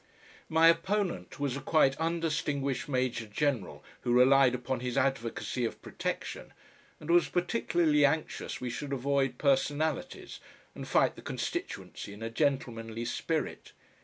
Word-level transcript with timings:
My 0.49 0.67
opponent 0.67 1.39
was 1.39 1.55
a 1.55 1.61
quite 1.61 1.95
undistinguished 1.97 2.89
Major 2.89 3.27
General 3.27 3.83
who 4.01 4.11
relied 4.11 4.55
upon 4.55 4.79
his 4.79 4.97
advocacy 4.97 5.63
of 5.63 5.79
Protection, 5.83 6.53
and 6.99 7.11
was 7.11 7.29
particularly 7.29 8.03
anxious 8.03 8.59
we 8.59 8.71
should 8.71 8.93
avoid 8.93 9.37
"personalities" 9.37 10.39
and 10.73 10.87
fight 10.87 11.15
the 11.15 11.21
constituency 11.21 12.13
in 12.13 12.23
a 12.23 12.31
gentlemanly 12.31 13.05
spirit. 13.05 13.73